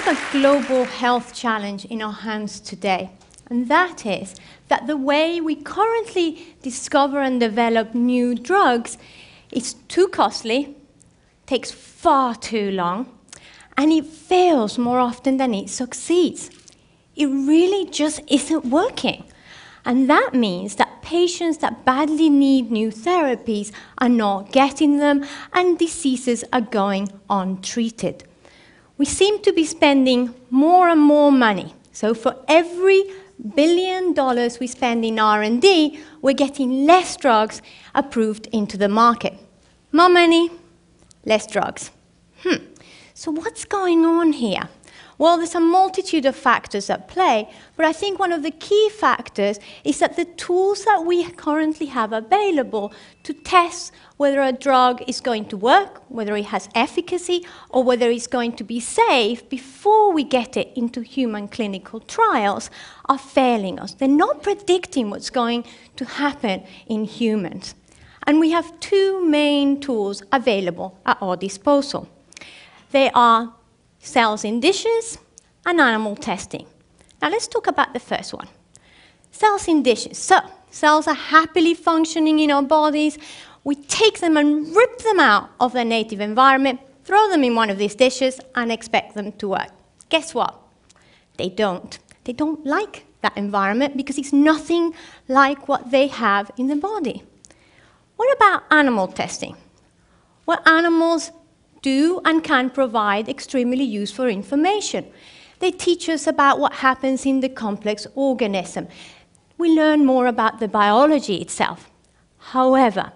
[0.00, 3.10] have a global health challenge in our hands today,
[3.50, 4.34] and that is
[4.68, 8.96] that the way we currently discover and develop new drugs
[9.52, 10.74] is too costly,
[11.44, 13.14] takes far too long,
[13.76, 16.48] and it fails more often than it succeeds.
[17.14, 19.24] It really just isn't working.
[19.84, 25.78] And that means that patients that badly need new therapies are not getting them, and
[25.78, 28.24] diseases are going untreated.
[29.00, 31.74] We seem to be spending more and more money.
[31.90, 33.02] So for every
[33.56, 37.62] billion dollars we spend in R&D, we're getting less drugs
[37.94, 39.38] approved into the market.
[39.90, 40.50] More money,
[41.24, 41.90] less drugs.
[42.42, 42.62] Hmm.
[43.14, 44.68] So what's going on here?
[45.20, 48.88] Well, there's a multitude of factors at play, but I think one of the key
[48.88, 52.94] factors is that the tools that we currently have available
[53.24, 58.08] to test whether a drug is going to work, whether it has efficacy, or whether
[58.08, 62.70] it's going to be safe before we get it into human clinical trials
[63.04, 63.92] are failing us.
[63.92, 65.64] They're not predicting what's going
[65.96, 67.74] to happen in humans.
[68.26, 72.08] And we have two main tools available at our disposal.
[72.90, 73.52] They are
[74.00, 75.18] cells in dishes,
[75.64, 76.66] and animal testing.
[77.22, 78.48] Now let's talk about the first one.
[79.30, 80.18] Cells in dishes.
[80.18, 83.18] So, cells are happily functioning in our bodies.
[83.62, 87.70] We take them and rip them out of their native environment, throw them in one
[87.70, 89.70] of these dishes, and expect them to work.
[90.08, 90.58] Guess what?
[91.36, 91.98] They don't.
[92.24, 94.94] They don't like that environment because it's nothing
[95.28, 97.22] like what they have in the body.
[98.16, 99.56] What about animal testing?
[100.46, 101.30] Well, animals
[101.82, 105.06] do and can provide extremely useful information.
[105.60, 108.88] They teach us about what happens in the complex organism.
[109.58, 111.90] We learn more about the biology itself.
[112.38, 113.12] However,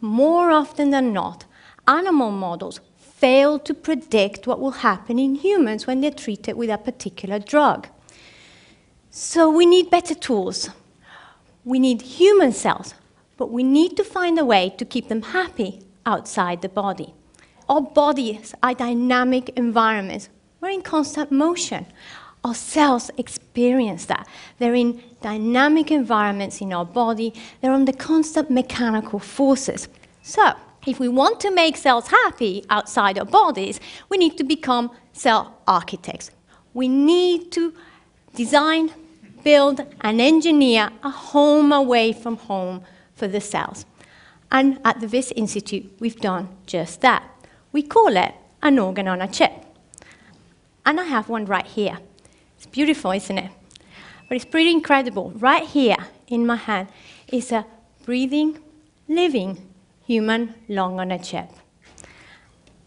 [0.00, 1.46] more often than not,
[1.88, 6.76] animal models fail to predict what will happen in humans when they're treated with a
[6.76, 7.88] particular drug.
[9.10, 10.68] So we need better tools.
[11.64, 12.92] We need human cells,
[13.38, 17.14] but we need to find a way to keep them happy outside the body.
[17.68, 20.28] Our bodies are dynamic environments.
[20.60, 21.86] We're in constant motion.
[22.44, 24.28] Our cells experience that.
[24.58, 27.34] They're in dynamic environments in our body.
[27.60, 29.88] They're under constant mechanical forces.
[30.22, 30.52] So,
[30.86, 35.58] if we want to make cells happy outside our bodies, we need to become cell
[35.66, 36.30] architects.
[36.72, 37.74] We need to
[38.36, 38.92] design,
[39.42, 42.82] build, and engineer a home away from home
[43.16, 43.84] for the cells.
[44.52, 47.24] And at the Wyss Institute, we've done just that.
[47.76, 49.52] We call it an organ on a chip.
[50.86, 51.98] And I have one right here.
[52.56, 53.50] It's beautiful, isn't it?
[54.30, 55.32] But it's pretty incredible.
[55.36, 56.88] Right here in my hand
[57.28, 57.66] is a
[58.06, 58.60] breathing,
[59.08, 59.68] living
[60.06, 61.50] human lung on a chip.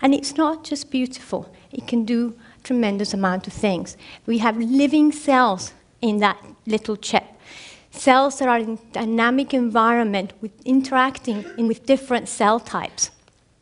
[0.00, 3.96] And it's not just beautiful, it can do tremendous amount of things.
[4.24, 7.24] We have living cells in that little chip.
[7.90, 13.10] Cells that are in dynamic environment with interacting in, with different cell types.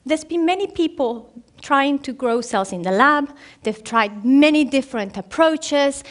[0.07, 1.33] There's been many people
[1.63, 3.35] trying to grow cells in the lab.
[3.63, 6.05] They've tried many different approaches.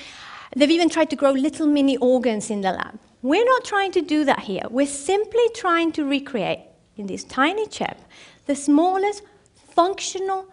[0.56, 3.00] They've even tried to grow little mini organs in the lab.
[3.22, 4.64] We're not trying to do that here.
[4.70, 6.60] We're simply trying to recreate,
[6.98, 7.98] in this tiny chip,
[8.48, 9.24] the smallest
[9.70, 10.48] functional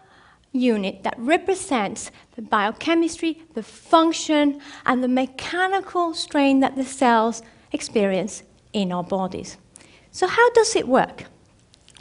[0.53, 7.43] unit that represents the biochemistry, the function, and the mechanical strain that the cells
[7.73, 8.43] experience
[8.73, 9.57] in our bodies.
[10.11, 11.25] So how does it work?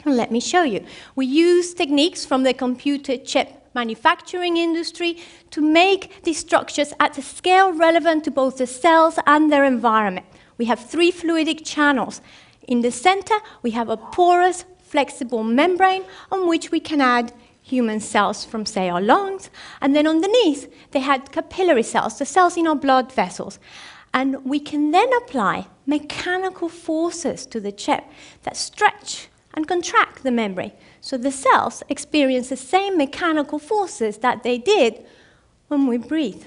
[0.04, 0.84] Let me show you.
[1.14, 5.18] We use techniques from the computer chip manufacturing industry
[5.50, 10.26] to make these structures at a scale relevant to both the cells and their environment.
[10.58, 12.20] We have three fluidic channels.
[12.66, 17.32] In the center, we have a porous, flexible membrane on which we can add
[17.62, 19.50] human cells from, say, our lungs.
[19.80, 23.58] And then underneath, they had capillary cells, the cells in our blood vessels.
[24.12, 28.04] And we can then apply mechanical forces to the chip
[28.42, 30.72] that stretch and contract the membrane.
[31.00, 35.04] So the cells experience the same mechanical forces that they did
[35.68, 36.44] when we breathe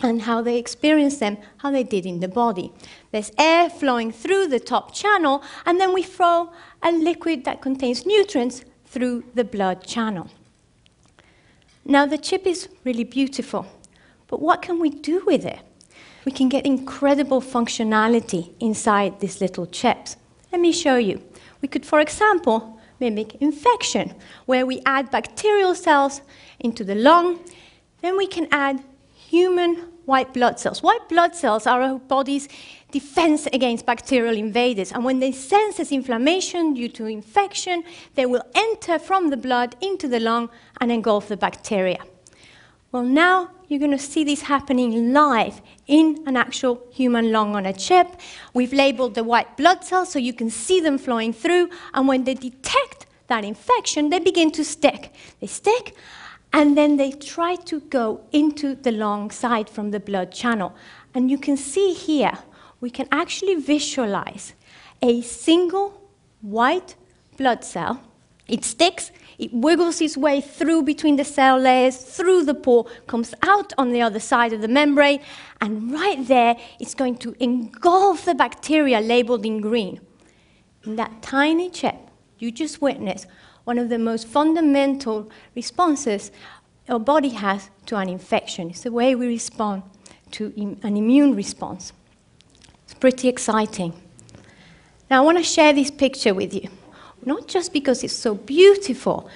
[0.00, 2.72] and how they experience them, how they did in the body.
[3.10, 6.52] There's air flowing through the top channel, and then we throw
[6.82, 10.28] a liquid that contains nutrients through the blood channel.
[11.84, 13.66] Now, the chip is really beautiful,
[14.26, 15.60] but what can we do with it?
[16.24, 20.16] We can get incredible functionality inside these little chips.
[20.50, 21.22] Let me show you.
[21.64, 24.14] We could, for example, mimic infection,
[24.44, 26.20] where we add bacterial cells
[26.60, 27.40] into the lung.
[28.02, 28.84] Then we can add
[29.14, 30.82] human white blood cells.
[30.82, 32.50] White blood cells are our body's
[32.90, 34.92] defense against bacterial invaders.
[34.92, 37.82] And when they sense this inflammation due to infection,
[38.14, 40.50] they will enter from the blood into the lung
[40.82, 42.02] and engulf the bacteria.
[42.92, 47.66] Well, now you're going to see this happening live in an actual human lung on
[47.66, 48.08] a chip.
[48.52, 52.24] We've labeled the white blood cells so you can see them flowing through, and when
[52.24, 55.12] they detect that infection, they begin to stick.
[55.40, 55.94] They stick,
[56.52, 60.74] and then they try to go into the lung side from the blood channel.
[61.14, 62.38] And you can see here,
[62.80, 64.52] we can actually visualize
[65.00, 66.00] a single
[66.42, 66.96] white
[67.36, 68.00] blood cell.
[68.46, 73.34] It sticks, it wiggles its way through between the cell layers, through the pore, comes
[73.42, 75.20] out on the other side of the membrane,
[75.60, 80.00] and right there it's going to engulf the bacteria labeled in green.
[80.84, 81.96] In that tiny chip,
[82.38, 83.26] you just witnessed
[83.64, 86.30] one of the most fundamental responses
[86.88, 88.70] our body has to an infection.
[88.70, 89.82] It's the way we respond
[90.32, 90.52] to
[90.82, 91.92] an immune response.
[92.84, 93.94] It's pretty exciting.
[95.10, 96.68] Now, I want to share this picture with you
[97.26, 99.28] not just because it's so beautiful,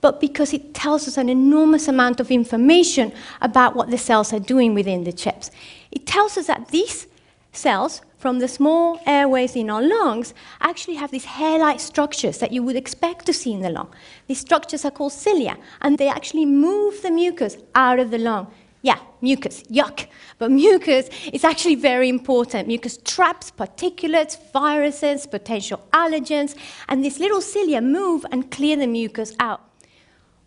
[0.00, 4.40] but because it tells us an enormous amount of information about what the cells are
[4.40, 5.50] doing within the chips.
[5.90, 7.06] It tells us that these
[7.52, 12.62] cells from the small airways in our lungs actually have these hair-like structures that you
[12.62, 13.90] would expect to see in the lung.
[14.26, 18.46] These structures are called cilia, and they actually move the mucus out of the lung
[18.82, 20.06] yeah, mucus, yuck.
[20.38, 22.66] But mucus is actually very important.
[22.66, 26.56] Mucus traps particulates, viruses, potential allergens,
[26.88, 29.60] and these little cilia move and clear the mucus out.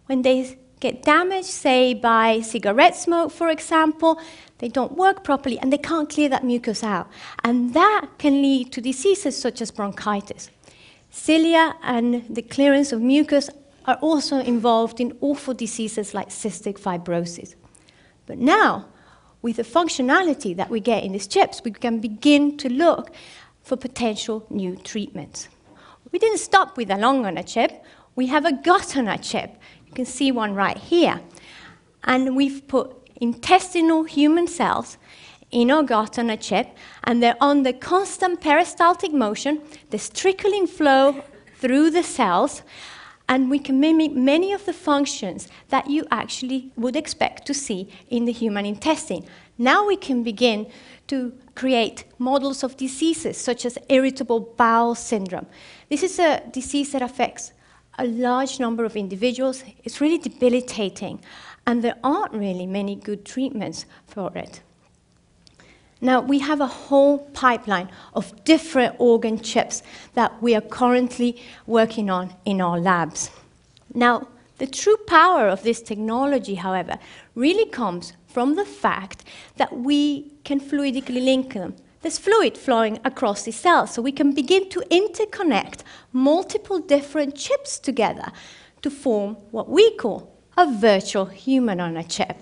[0.07, 4.19] When they get damaged, say by cigarette smoke, for example,
[4.57, 7.07] they don't work properly and they can't clear that mucus out.
[7.45, 10.49] And that can lead to diseases such as bronchitis.
[11.09, 13.49] Cilia and the clearance of mucus
[13.85, 17.55] are also involved in awful diseases like cystic fibrosis.
[18.25, 18.87] But now,
[19.41, 23.11] with the functionality that we get in these chips, we can begin to look
[23.61, 25.49] for potential new treatments.
[26.11, 27.83] We didn't stop with a lung on a chip.
[28.15, 29.55] We have a gut on a chip.
[29.87, 31.21] You can see one right here.
[32.03, 34.97] And we've put intestinal human cells
[35.51, 36.67] in our gut on a chip,
[37.03, 41.23] and they're on the constant peristaltic motion, this trickling flow
[41.57, 42.61] through the cells,
[43.27, 47.89] and we can mimic many of the functions that you actually would expect to see
[48.09, 49.25] in the human intestine.
[49.57, 50.67] Now we can begin
[51.07, 55.47] to create models of diseases such as irritable bowel syndrome.
[55.89, 57.53] This is a disease that affects
[57.97, 59.63] a large number of individuals.
[59.83, 61.21] It's really debilitating,
[61.65, 64.61] and there aren't really many good treatments for it.
[66.05, 69.81] Now, we have a whole pipeline of different organ chips
[70.13, 73.31] that we are currently working on in our labs.
[73.91, 74.27] Now,
[74.59, 76.99] the true power of this technology, however,
[77.33, 79.23] really comes from the fact
[79.55, 81.75] that we can fluidically link them.
[82.03, 85.79] There's fluid flowing across the cells, so we can begin to interconnect
[86.13, 88.31] multiple different chips together
[88.83, 92.37] to form what we call a virtual human on a chip.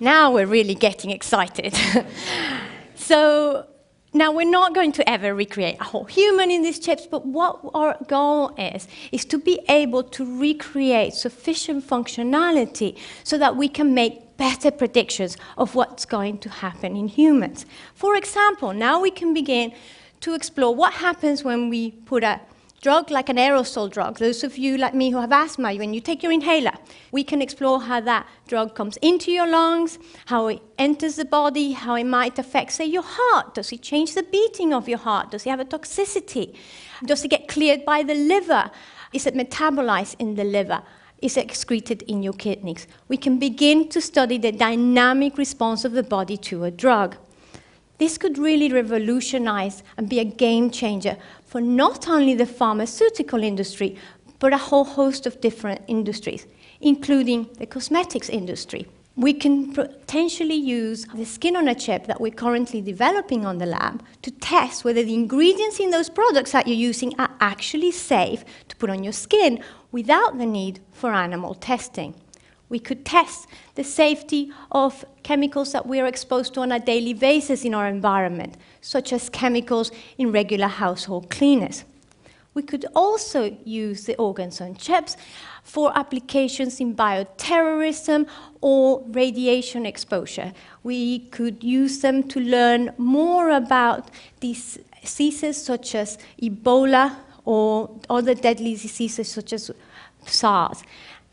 [0.00, 1.78] Now we're really getting excited.
[3.06, 3.68] So
[4.12, 7.60] now we're not going to ever recreate a whole human in these chips, but what
[7.72, 13.94] our goal is, is to be able to recreate sufficient functionality so that we can
[13.94, 17.64] make better predictions of what's going to happen in humans.
[17.94, 19.72] For example, now we can begin
[20.22, 22.40] to explore what happens when we put a
[22.80, 24.18] drug like an aerosol drug.
[24.18, 26.74] Those of you like me who have asthma, when you take your inhaler,
[27.12, 31.72] we can explore how that drug comes into your lungs, how it enters the body,
[31.72, 33.54] how it might affect, say, your heart.
[33.54, 35.30] Does it change the beating of your heart?
[35.30, 36.54] Does it have a toxicity?
[37.04, 38.70] Does it get cleared by the liver?
[39.12, 40.82] Is it metabolized in the liver?
[41.22, 42.86] Is it excreted in your kidneys?
[43.08, 47.16] We can begin to study the dynamic response of the body to a drug.
[47.98, 53.96] This could really revolutionize and be a game changer for not only the pharmaceutical industry,
[54.38, 56.46] but a whole host of different industries,
[56.80, 58.86] including the cosmetics industry.
[59.16, 63.64] We can potentially use the skin on a chip that we're currently developing on the
[63.64, 68.44] lab to test whether the ingredients in those products that you're using are actually safe
[68.68, 72.14] to put on your skin without the need for animal testing.
[72.68, 73.46] We could test
[73.76, 77.86] the safety of chemicals that we are exposed to on a daily basis in our
[77.86, 81.84] environment, such as chemicals in regular household cleaners.
[82.54, 85.16] We could also use the organs on chips
[85.62, 88.26] for applications in bioterrorism
[88.62, 90.54] or radiation exposure.
[90.82, 98.72] We could use them to learn more about diseases such as Ebola or other deadly
[98.72, 99.70] diseases such as
[100.24, 100.82] SARS.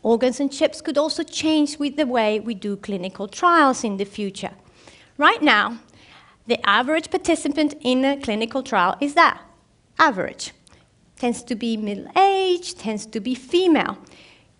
[0.04, 4.04] Organs and chips could also change with the way we do clinical trials in the
[4.04, 4.50] future.
[5.16, 5.78] Right now,
[6.46, 9.40] the average participant in a clinical trial is that,
[9.98, 10.52] average.
[11.16, 13.96] Tends to be middle-aged, tends to be female.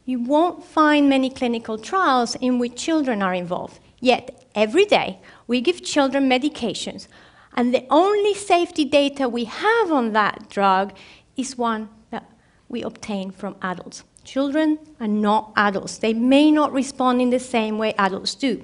[0.07, 3.81] You won't find many clinical trials in which children are involved.
[4.01, 7.07] Yet, every day, we give children medications,
[7.53, 10.97] and the only safety data we have on that drug
[11.37, 12.31] is one that
[12.67, 14.05] we obtain from adults.
[14.25, 15.99] Children are not adults.
[15.99, 18.63] They may not respond in the same way adults do.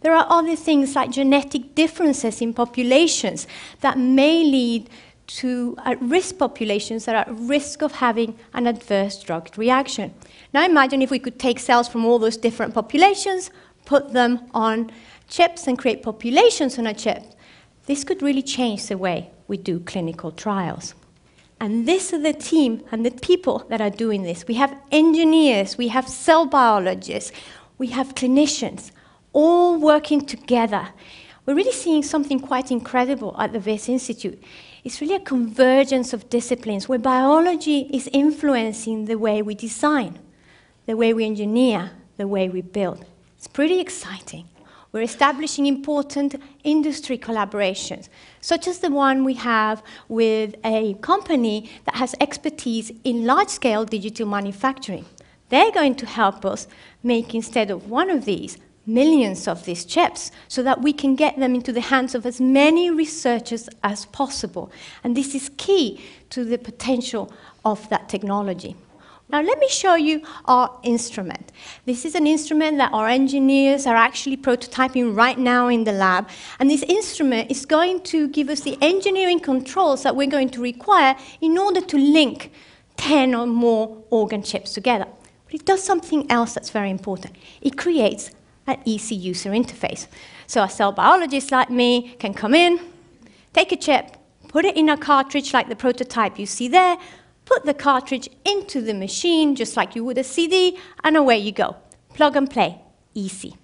[0.00, 3.46] There are other things like genetic differences in populations
[3.80, 4.90] that may lead
[5.26, 10.14] to at-risk populations that are at risk of having an adverse drug reaction.
[10.54, 13.50] Now imagine if we could take cells from all those different populations,
[13.84, 14.90] put them on
[15.28, 17.24] chips and create populations on a chip.
[17.86, 20.94] This could really change the way we do clinical trials.
[21.60, 24.46] And this is the team and the people that are doing this.
[24.46, 27.32] We have engineers, we have cell biologists,
[27.78, 28.92] we have clinicians,
[29.32, 30.88] all working together.
[31.46, 34.40] We're really seeing something quite incredible at the Wyss Institute.
[34.84, 40.18] It's really a convergence of disciplines where biology is influencing the way we design,
[40.86, 43.04] the way we engineer, the way we build.
[43.36, 44.48] It's pretty exciting.
[44.90, 48.08] We're establishing important industry collaborations,
[48.40, 54.26] such as the one we have with a company that has expertise in large-scale digital
[54.26, 55.04] manufacturing.
[55.50, 56.66] They're going to help us
[57.02, 61.38] make, instead of one of these, millions of these chips so that we can get
[61.38, 64.72] them into the hands of as many researchers as possible.
[65.04, 67.30] And this is key to the potential
[67.64, 68.74] of that technology.
[69.30, 71.52] Now let me show you our instrument.
[71.84, 76.30] This is an instrument that our engineers are actually prototyping right now in the lab.
[76.58, 80.62] And this instrument is going to give us the engineering controls that we're going to
[80.62, 82.52] require in order to link
[82.96, 85.06] 10 or more organ chips together.
[85.44, 87.36] But it does something else that's very important.
[87.60, 88.30] It creates
[88.66, 90.06] an easy user interface.
[90.46, 92.80] So a cell biologist like me can come in,
[93.52, 94.16] take a chip,
[94.48, 96.96] put it in a cartridge like the prototype you see there,
[97.48, 101.50] put the cartridge into the machine just like you would a CD, and away you
[101.50, 101.76] go.
[102.12, 102.82] Plug and play,
[103.14, 103.56] easy.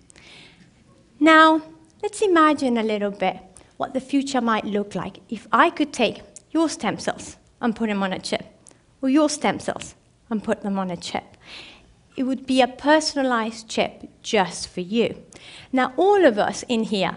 [1.20, 1.62] Now,
[2.02, 3.36] let's imagine a little bit
[3.76, 7.88] what the future might look like if I could take your stem cells and put
[7.88, 8.46] them on a chip,
[9.02, 9.94] or your stem cells
[10.30, 11.36] and put them on a chip.
[12.16, 15.22] It would be a personalized chip just for you.
[15.72, 17.16] Now, all of us in here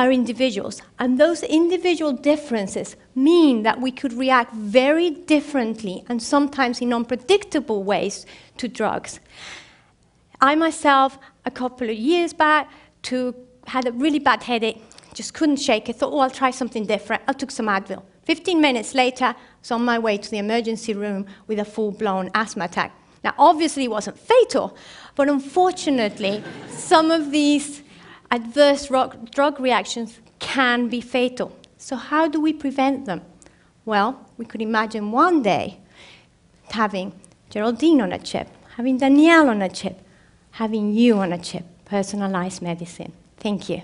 [0.00, 6.80] are individuals, and those individual differences mean that we could react very differently and sometimes
[6.80, 8.24] in unpredictable ways
[8.56, 9.20] to drugs.
[10.40, 12.70] I myself, a couple of years back,
[13.66, 17.22] had a really bad headache, just couldn't shake it, thought, oh, I'll try something different.
[17.28, 18.02] I took some Advil.
[18.24, 22.30] 15 minutes later, I was on my way to the emergency room with a full-blown
[22.34, 22.96] asthma attack.
[23.22, 24.74] Now, obviously, it wasn't fatal,
[25.14, 27.82] but unfortunately, some of these
[28.30, 31.56] adverse drug reactions can be fatal.
[31.76, 33.22] So, how do we prevent them?
[33.84, 35.80] Well, we could imagine one day
[36.70, 37.12] having
[37.48, 40.00] Geraldine on a chip, having Danielle on a chip,
[40.52, 43.12] having you on a chip, personalized medicine.
[43.38, 43.82] Thank you.